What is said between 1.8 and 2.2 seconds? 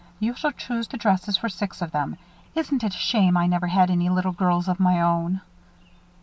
them.